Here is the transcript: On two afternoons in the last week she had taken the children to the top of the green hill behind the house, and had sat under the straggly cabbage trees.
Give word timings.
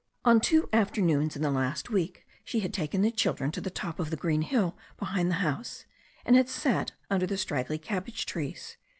On 0.25 0.41
two 0.41 0.67
afternoons 0.73 1.35
in 1.35 1.43
the 1.43 1.51
last 1.51 1.91
week 1.91 2.25
she 2.43 2.61
had 2.61 2.73
taken 2.73 3.03
the 3.03 3.11
children 3.11 3.51
to 3.51 3.61
the 3.61 3.69
top 3.69 3.99
of 3.99 4.09
the 4.09 4.15
green 4.17 4.41
hill 4.41 4.75
behind 4.97 5.29
the 5.29 5.35
house, 5.45 5.85
and 6.25 6.35
had 6.35 6.49
sat 6.49 6.93
under 7.11 7.27
the 7.27 7.37
straggly 7.37 7.77
cabbage 7.77 8.25
trees. 8.25 8.77